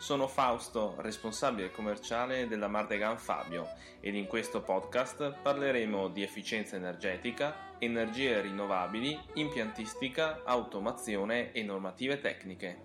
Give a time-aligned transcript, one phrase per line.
[0.00, 3.68] Sono Fausto, responsabile commerciale della Mardegan Fabio
[4.00, 12.78] ed in questo podcast parleremo di efficienza energetica, energie rinnovabili, impiantistica, automazione e normative tecniche.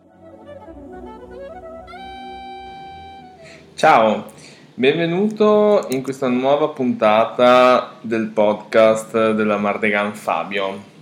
[3.75, 4.33] Ciao!
[4.73, 10.94] Benvenuto in questa nuova puntata del podcast della Mardegan Fabio.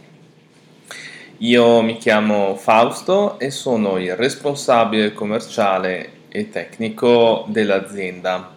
[1.39, 8.55] Io mi chiamo Fausto e sono il responsabile commerciale e tecnico dell'azienda.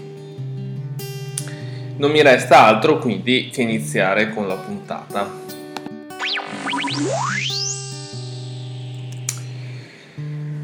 [2.01, 5.31] Non mi resta altro quindi che iniziare con la puntata.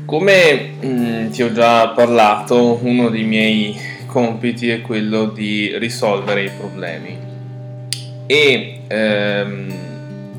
[0.07, 6.45] Come mh, mm, ti ho già parlato, uno dei miei compiti è quello di risolvere
[6.45, 7.19] i problemi
[8.25, 9.75] e ehm,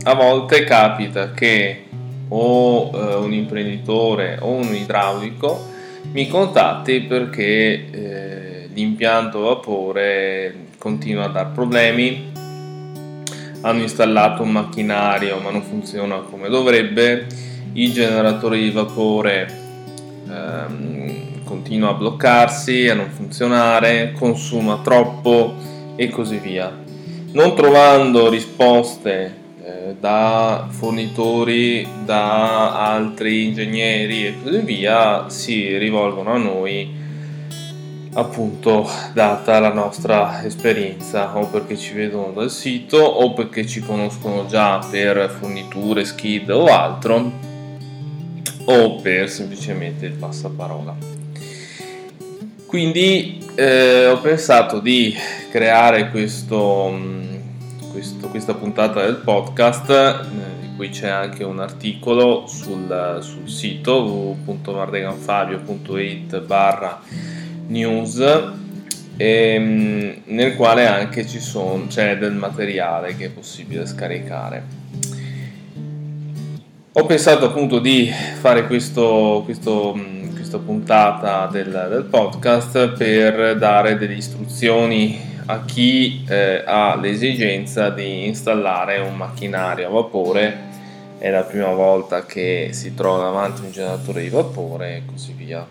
[0.01, 1.83] a volte capita che
[2.29, 5.63] o eh, un imprenditore o un idraulico
[6.11, 12.31] mi contatti perché eh, l'impianto vapore continua a dar problemi.
[13.61, 17.27] Hanno installato un macchinario ma non funziona come dovrebbe.
[17.73, 19.53] Il generatore di vapore
[20.29, 25.55] ehm, continua a bloccarsi a non funzionare consuma troppo
[25.95, 26.85] e così via.
[27.31, 29.45] Non trovando risposte
[29.99, 37.05] da fornitori, da altri ingegneri e così via si rivolgono a noi
[38.17, 44.47] appunto data la nostra esperienza o perché ci vedono dal sito o perché ci conoscono
[44.47, 47.31] già per forniture, skid o altro
[48.65, 50.95] o per semplicemente il passaparola.
[52.65, 55.15] Quindi eh, ho pensato di
[55.51, 57.25] creare questo
[57.91, 60.15] questo, questa puntata del podcast, eh,
[60.61, 67.01] di cui c'è anche un articolo sul, sul sito www.mardeganfabio.it barra
[67.67, 68.23] news
[69.17, 74.63] ehm, nel quale anche ci sono, c'è del materiale che è possibile scaricare.
[76.93, 79.95] Ho pensato appunto di fare questo, questo,
[80.33, 88.25] questa puntata del, del podcast per dare delle istruzioni a chi eh, ha l'esigenza di
[88.25, 90.65] installare un macchinario a vapore,
[91.19, 95.65] è la prima volta che si trova davanti un generatore di vapore e così via.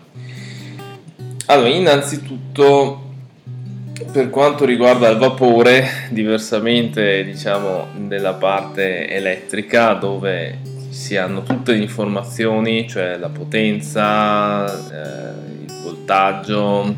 [1.49, 3.03] Allora, innanzitutto
[4.11, 10.59] per quanto riguarda il vapore, diversamente diciamo della parte elettrica dove
[10.89, 16.95] si hanno tutte le informazioni, cioè la potenza, eh, il voltaggio,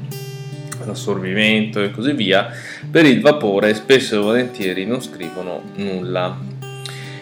[0.83, 2.49] l'assorbimento e così via,
[2.89, 6.48] per il vapore spesso e volentieri non scrivono nulla.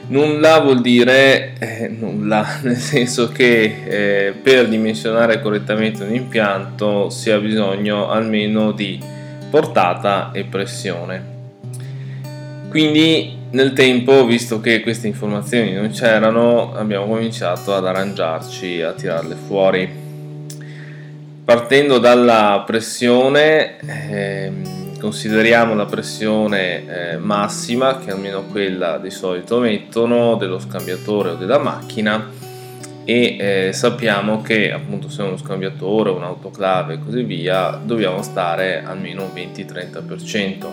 [0.10, 7.30] Nulla vuol dire eh, nulla, nel senso che eh, per dimensionare correttamente un impianto si
[7.30, 9.00] ha bisogno almeno di
[9.50, 11.36] portata e pressione.
[12.70, 19.36] Quindi nel tempo, visto che queste informazioni non c'erano, abbiamo cominciato ad arrangiarci a tirarle
[19.36, 20.06] fuori.
[21.44, 24.52] Partendo dalla pressione, eh,
[25.00, 31.60] consideriamo la pressione eh, massima, che almeno quella di solito mettono, dello scambiatore o della
[31.60, 32.38] macchina
[33.10, 38.22] e eh, sappiamo che appunto se è uno scambiatore, un autoclave e così via, dobbiamo
[38.22, 40.68] stare almeno un 20-30%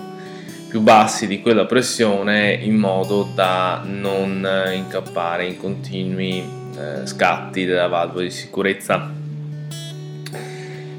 [0.68, 6.42] più bassi di quella pressione in modo da non incappare in continui
[6.76, 9.23] eh, scatti della valvola di sicurezza.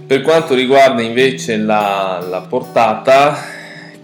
[0.07, 3.35] Per quanto riguarda invece la, la portata,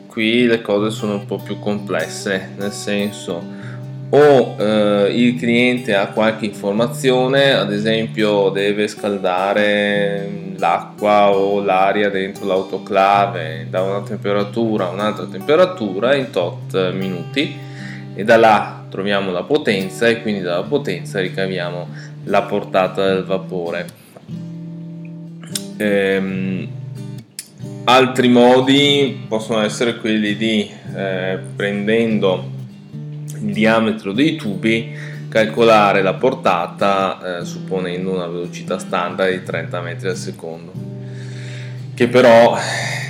[0.07, 3.59] qui le cose sono un po' più complesse, nel senso
[4.13, 12.45] o eh, il cliente ha qualche informazione, ad esempio deve scaldare l'acqua o l'aria dentro
[12.45, 17.55] l'autoclave da una temperatura a un'altra temperatura in tot minuti
[18.13, 21.87] e da là troviamo la potenza e quindi dalla potenza ricaviamo
[22.25, 24.00] la portata del vapore.
[25.81, 26.67] Ehm,
[27.85, 32.49] altri modi possono essere quelli di eh, prendendo
[33.41, 34.95] il diametro dei tubi,
[35.27, 40.71] calcolare la portata eh, supponendo una velocità standard di 30 metri al secondo,
[41.95, 42.55] che però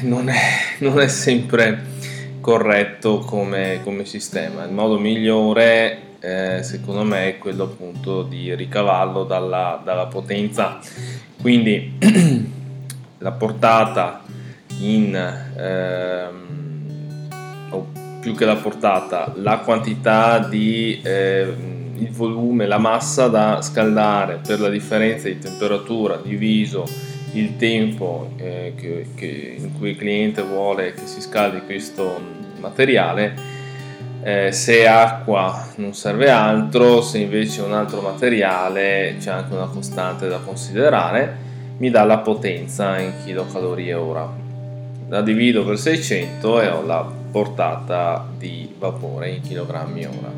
[0.04, 0.40] non è,
[0.80, 1.90] non è sempre
[2.40, 4.64] corretto come, come, sistema.
[4.64, 10.80] Il modo migliore eh, secondo me è quello appunto di ricavallo dalla, dalla potenza.
[11.42, 11.98] Quindi
[13.22, 14.22] la portata
[14.80, 15.16] in
[15.58, 16.72] ehm,
[18.22, 21.54] più che la portata, la quantità di eh,
[21.98, 26.86] il volume, la massa da scaldare per la differenza di temperatura diviso
[27.34, 32.20] il tempo eh, che, che, in cui il cliente vuole che si scaldi questo
[32.60, 33.60] materiale.
[34.24, 40.28] Eh, se acqua non serve altro, se invece un altro materiale c'è anche una costante
[40.28, 41.50] da considerare,
[41.82, 44.32] mi dà la potenza in kilocalorie ora.
[45.10, 50.32] La divido per 600 e ho la portata di vapore in chilogrammi ora.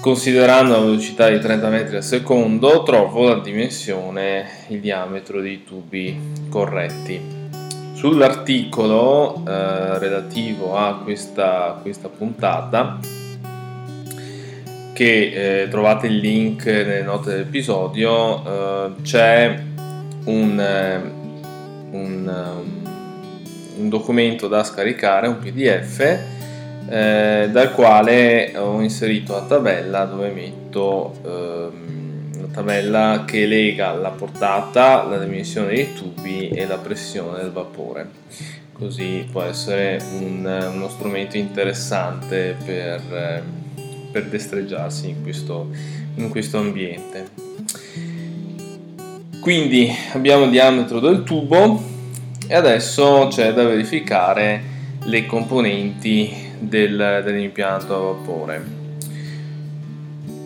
[0.00, 6.18] Considerando la velocità di 30 metri al secondo, trovo la dimensione, il diametro dei tubi
[6.48, 7.20] corretti.
[7.92, 12.98] Sull'articolo eh, relativo a questa, questa puntata,
[14.94, 19.66] che eh, trovate il link nelle note dell'episodio, eh, c'è
[20.28, 21.00] un, eh,
[21.90, 22.76] un
[23.78, 26.18] un documento da scaricare, un pdf,
[26.90, 34.10] eh, dal quale ho inserito la tabella dove metto ehm, la tabella che lega la
[34.10, 38.10] portata, la dimensione dei tubi e la pressione del vapore.
[38.72, 43.42] Così può essere un, uno strumento interessante per, eh,
[44.12, 45.68] per destreggiarsi in questo,
[46.14, 47.47] in questo ambiente.
[49.48, 51.82] Quindi abbiamo il diametro del tubo,
[52.46, 54.62] e adesso c'è da verificare
[55.04, 58.66] le componenti del, dell'impianto a vapore.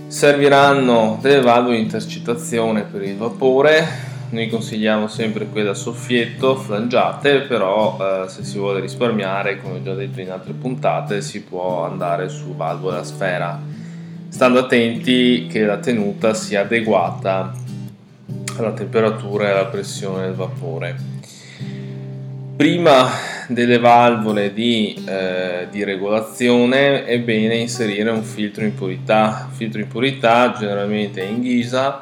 [0.07, 3.85] Serviranno delle valvole di intercettazione per il vapore,
[4.31, 9.95] noi consigliamo sempre quelle a soffietto, flangiate, però eh, se si vuole risparmiare, come già
[9.95, 13.61] detto in altre puntate, si può andare su valvole a sfera,
[14.29, 17.62] stando attenti che la tenuta sia adeguata
[18.61, 20.97] alla temperatura e alla pressione del vapore.
[22.57, 23.09] Prima
[23.49, 29.49] delle valvole di, eh, di, regolazione è bene inserire un filtro in purità.
[29.51, 32.01] Il filtro in purità generalmente è in ghisa,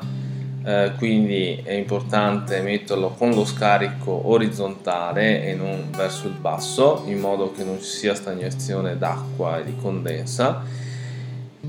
[0.64, 7.18] eh, quindi è importante metterlo con lo scarico orizzontale e non verso il basso, in
[7.18, 10.62] modo che non ci sia stagnazione d'acqua e di condensa,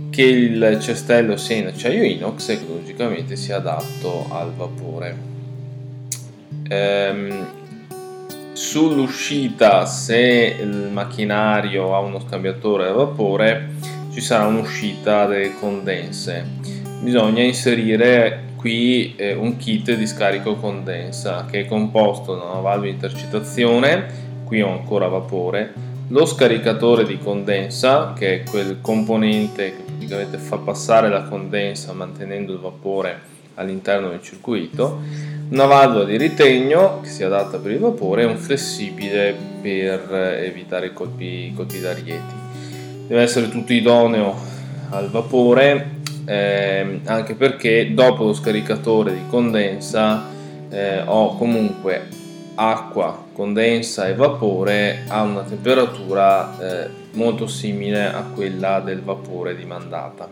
[0.09, 5.29] che il cestello sia in acciaio inox e che logicamente sia adatto al vapore.
[6.67, 7.59] Ehm,
[8.53, 13.69] Sull'uscita, se il macchinario ha uno scambiatore a vapore,
[14.11, 16.45] ci sarà un'uscita delle condense.
[16.99, 22.83] Bisogna inserire qui eh, un kit di scarico condensa che è composto da una valvola
[22.83, 24.05] di intercettazione,
[24.43, 25.73] qui ho ancora vapore,
[26.11, 32.51] lo scaricatore di condensa, che è quel componente che praticamente fa passare la condensa mantenendo
[32.51, 34.99] il vapore all'interno del circuito,
[35.49, 40.91] una valvola di ritegno che si adatta per il vapore e un flessibile per evitare
[40.91, 42.35] colpi, colpi d'arieti.
[43.07, 44.35] Deve essere tutto idoneo
[44.89, 50.25] al vapore eh, anche perché dopo lo scaricatore di condensa
[50.69, 52.07] eh, ho comunque
[52.55, 59.65] acqua, condensa e vapore a una temperatura eh, molto simile a quella del vapore di
[59.65, 60.29] mandata.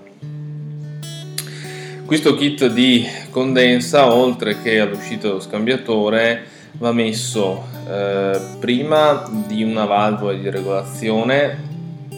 [2.05, 9.85] Questo kit di condensa, oltre che all'uscita dello scambiatore, va messo eh, prima di una
[9.85, 11.67] valvola di regolazione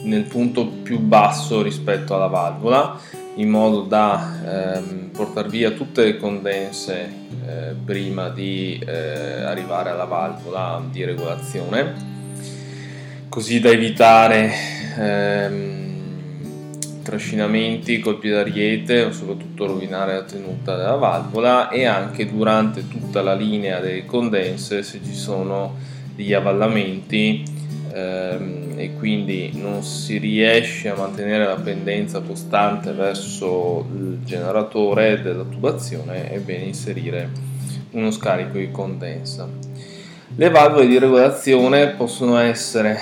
[0.03, 2.99] nel punto più basso rispetto alla valvola
[3.35, 7.09] in modo da ehm, portare via tutte le condense
[7.45, 12.09] eh, prima di eh, arrivare alla valvola di regolazione.
[13.29, 14.51] Così da evitare
[14.97, 15.91] ehm,
[17.03, 23.33] trascinamenti, colpi d'ariete o soprattutto rovinare la tenuta della valvola e anche durante tutta la
[23.33, 25.75] linea delle condense se ci sono
[26.15, 27.59] degli avvallamenti
[27.93, 35.43] ehm, e quindi non si riesce a mantenere la pendenza costante verso il generatore della
[35.43, 37.29] tubazione è bene inserire
[37.91, 39.47] uno scarico di condensa.
[40.35, 42.97] Le valvole di regolazione possono essere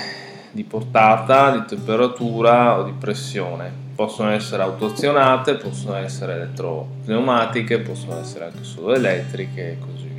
[0.50, 3.88] di portata, di temperatura o di pressione.
[3.94, 10.09] Possono essere autoazionate, possono essere elettropneumatiche, possono essere anche solo elettriche e così.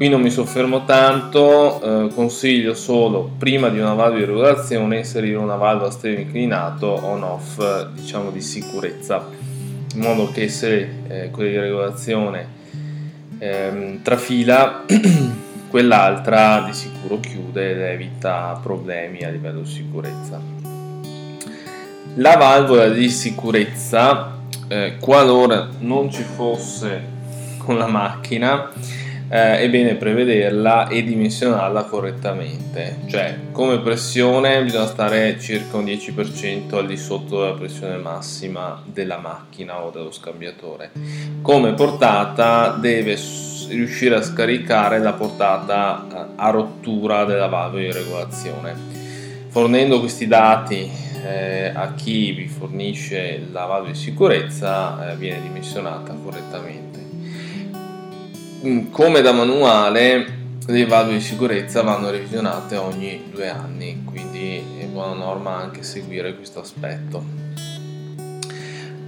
[0.00, 5.36] Qui non mi soffermo tanto, eh, consiglio solo prima di una valvola di regolazione inserire
[5.36, 9.28] una valvola a stremo inclinato on-off diciamo di sicurezza,
[9.92, 12.48] in modo che se eh, quella di regolazione
[13.40, 14.86] ehm, trafila
[15.68, 20.40] quell'altra di sicuro chiude ed evita problemi a livello di sicurezza.
[22.14, 27.02] La valvola di sicurezza, eh, qualora non ci fosse
[27.58, 28.70] con la macchina,
[29.32, 36.74] eh, è bene prevederla e dimensionarla correttamente, cioè come pressione bisogna stare circa un 10%
[36.74, 40.90] al di sotto della pressione massima della macchina o dello scambiatore.
[41.42, 43.16] Come portata deve
[43.68, 48.74] riuscire a scaricare la portata eh, a rottura della valvola di regolazione.
[49.48, 50.90] Fornendo questi dati
[51.24, 56.89] eh, a chi vi fornisce la valvola di sicurezza eh, viene dimensionata correttamente.
[58.62, 64.84] Mm, come da manuale le valvole di sicurezza vanno revisionate ogni due anni, quindi è
[64.84, 67.24] buona norma anche seguire questo aspetto.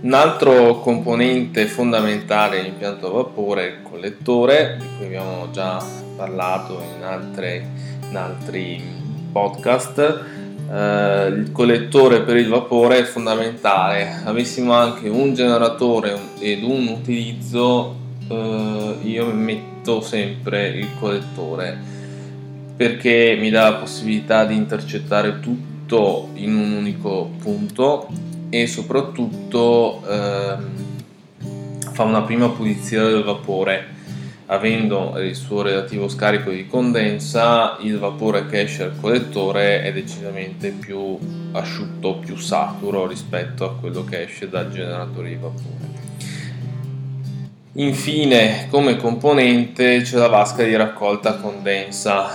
[0.01, 5.85] Un altro componente fondamentale dell'impianto a vapore è il collettore, di cui abbiamo già
[6.17, 7.67] parlato in, altre,
[8.09, 8.83] in altri
[9.31, 9.99] podcast.
[10.71, 14.23] Eh, il collettore per il vapore è fondamentale.
[14.25, 18.01] Avessimo anche un generatore ed un utilizzo
[18.33, 22.01] eh, io metto sempre il collettore
[22.75, 28.09] perché mi dà la possibilità di intercettare tutto in un unico punto
[28.49, 30.71] e soprattutto ehm,
[31.93, 34.01] fa una prima pulizia del vapore.
[34.47, 40.71] Avendo il suo relativo scarico di condensa il vapore che esce dal collettore è decisamente
[40.71, 41.17] più
[41.53, 45.93] asciutto, più saturo rispetto a quello che esce dal generatore di vapore
[47.75, 52.29] Infine, come componente c'è la vasca di raccolta condensa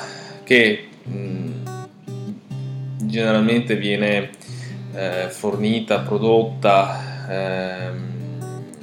[0.44, 1.66] che mm,
[3.04, 4.32] generalmente viene
[4.96, 7.90] eh, fornita, prodotta eh,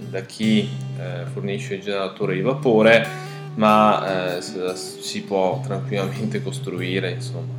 [0.08, 0.61] da chi
[0.96, 3.04] eh, fornisce il generatore di vapore,
[3.56, 7.52] ma eh, si può tranquillamente costruire, insomma,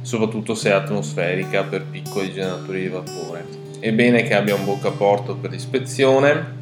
[0.00, 3.46] soprattutto se è atmosferica per piccoli generatori di vapore.
[3.78, 6.61] È bene che abbia un boccaporto per l'ispezione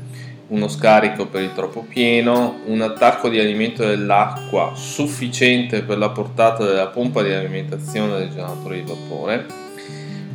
[0.51, 6.65] uno scarico per il troppo pieno, un attacco di alimento dell'acqua sufficiente per la portata
[6.65, 9.47] della pompa di alimentazione del generatore di vapore,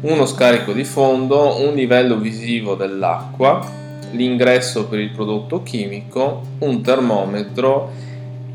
[0.01, 7.91] uno scarico di fondo, un livello visivo dell'acqua, l'ingresso per il prodotto chimico, un termometro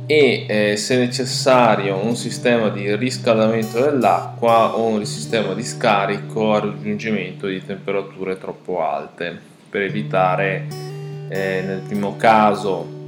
[0.06, 6.60] e eh, se necessario un sistema di riscaldamento dell'acqua o un sistema di scarico a
[6.60, 9.38] raggiungimento di temperature troppo alte
[9.68, 10.89] per evitare
[11.30, 12.98] eh, nel primo caso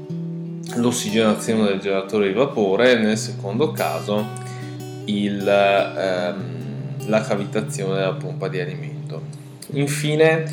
[0.76, 4.24] l'ossigenazione del generatore di vapore, nel secondo caso
[5.06, 9.20] il, ehm, la cavitazione della pompa di alimento.
[9.72, 10.44] Infine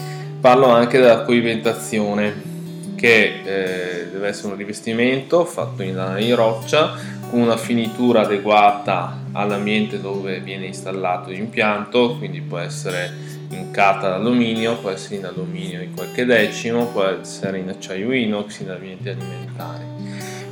[0.41, 2.47] parlo anche della coibentazione
[2.95, 6.95] che eh, deve essere un rivestimento fatto in lana di roccia
[7.29, 14.77] con una finitura adeguata all'ambiente dove viene installato l'impianto, quindi può essere in carta d'alluminio,
[14.77, 19.83] può essere in alluminio di qualche decimo, può essere in acciaio inox, in ambienti alimentari.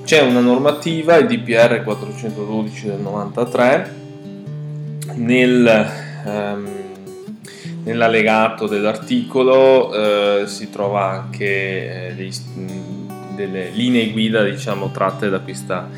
[0.03, 3.95] C'è una normativa, il DPR 412 del 93,
[5.15, 5.91] nel,
[6.25, 6.67] ehm,
[7.83, 12.31] nell'allegato dell'articolo eh, si trova anche eh, dei,
[13.35, 15.89] delle linee guida diciamo tratte da questa,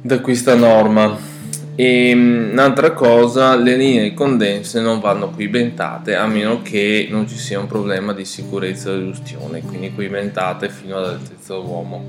[0.00, 1.34] da questa norma.
[1.78, 7.60] E un'altra cosa, le linee condense non vanno coibentate a meno che non ci sia
[7.60, 12.06] un problema di sicurezza dell'ustione, quindi coibentate fino all'altezza dell'uomo.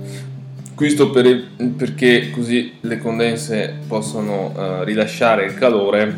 [0.74, 6.16] Questo per, perché così le condense possono uh, rilasciare il calore,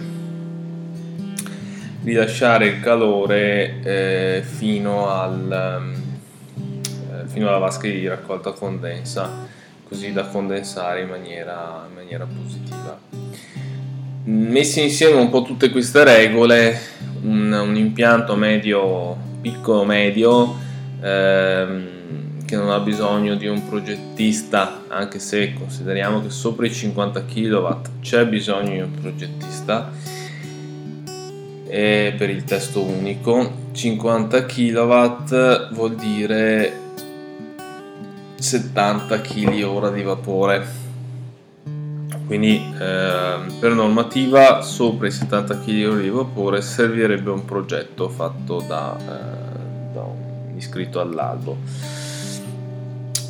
[2.03, 5.93] rilasciare il calore eh, fino, al,
[6.57, 9.47] eh, fino alla vasca di raccolta condensa,
[9.89, 12.97] così da condensare in maniera, in maniera positiva.
[14.23, 16.79] Messi insieme un po' tutte queste regole,
[17.23, 20.55] un, un impianto medio, piccolo medio,
[21.01, 27.25] ehm, che non ha bisogno di un progettista, anche se consideriamo che sopra i 50
[27.25, 27.67] kW
[28.01, 29.91] c'è bisogno di un progettista
[31.69, 36.88] per il testo unico 50 kW vuol dire
[38.41, 40.87] 70 kg di vapore
[42.29, 48.95] quindi eh, per normativa sopra i 70 kg di vapore servirebbe un progetto fatto da,
[48.99, 51.57] eh, da un iscritto all'albo.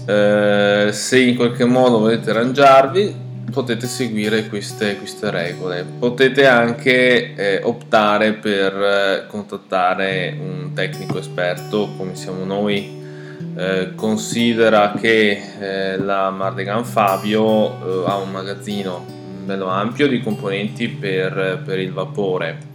[0.06, 3.16] Eh, se in qualche modo volete arrangiarvi
[3.50, 5.86] potete seguire queste, queste regole.
[5.98, 12.99] Potete anche eh, optare per eh, contattare un tecnico esperto come siamo noi
[13.56, 19.06] eh, considera che eh, la Mardegan Fabio eh, ha un magazzino
[19.44, 22.68] bello ampio di componenti per, per, il vapore.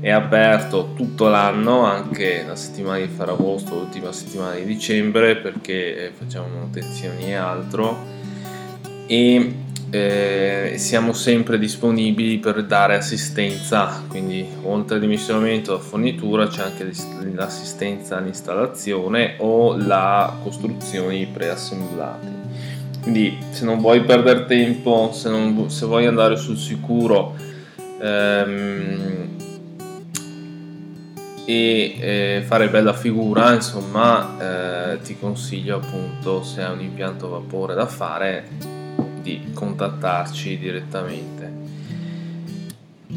[0.00, 6.10] È aperto tutto l'anno anche la settimana di Ferragosto l'ultima settimana di dicembre perché eh,
[6.10, 8.14] facciamo manutenzioni e altro.
[9.06, 16.62] E eh, siamo sempre disponibili per dare assistenza, quindi oltre al dimensionamento e fornitura c'è
[16.62, 16.90] anche
[17.32, 22.26] l'assistenza all'installazione o la costruzione di preassemblati.
[23.02, 27.36] Quindi se non vuoi perdere tempo, se, non, se vuoi andare sul sicuro
[28.00, 29.28] ehm,
[31.44, 37.74] e eh, fare bella figura, insomma, eh, ti consiglio appunto se hai un impianto vapore
[37.74, 38.74] da fare
[39.26, 41.52] di contattarci direttamente.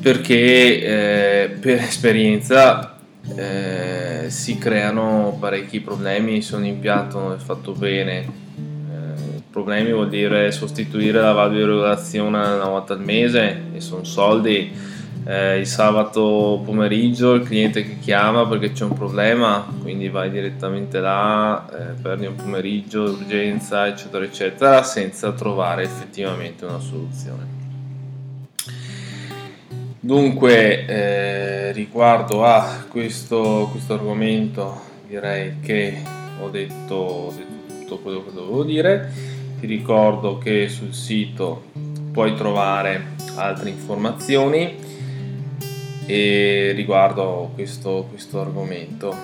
[0.01, 2.97] Perché eh, per esperienza
[3.35, 8.17] eh, si creano parecchi problemi se un impianto non è fatto bene.
[8.17, 14.71] Eh, problemi vuol dire sostituire la valvolazione una volta al mese e sono soldi
[15.25, 20.99] eh, il sabato pomeriggio il cliente che chiama perché c'è un problema, quindi vai direttamente
[20.99, 27.57] là, eh, perdi un pomeriggio d'urgenza, eccetera, eccetera, senza trovare effettivamente una soluzione.
[29.99, 36.01] Dunque, eh, riguardo a questo, questo, argomento, direi che
[36.39, 39.11] ho detto, ho detto tutto quello che dovevo dire.
[39.59, 41.65] Ti ricordo che sul sito
[42.13, 44.87] puoi trovare altre informazioni
[46.09, 49.15] e riguardo questo, questo argomento.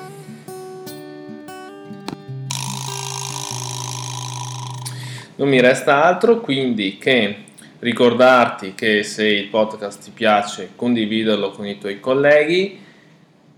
[5.38, 7.38] Non mi resta altro quindi che
[7.80, 12.80] ricordarti che se il podcast ti piace condividerlo con i tuoi colleghi,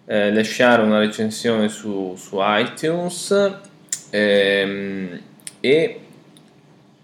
[0.06, 3.60] eh, lasciare una recensione su, su iTunes
[4.10, 5.22] ehm,
[5.60, 6.00] e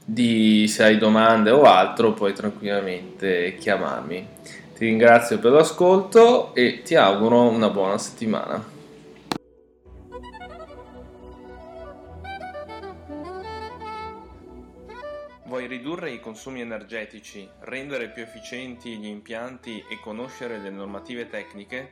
[0.05, 4.27] di, se hai domande o altro puoi tranquillamente chiamarmi.
[4.75, 8.71] Ti ringrazio per l'ascolto e ti auguro una buona settimana.
[15.45, 21.91] Vuoi ridurre i consumi energetici, rendere più efficienti gli impianti e conoscere le normative tecniche?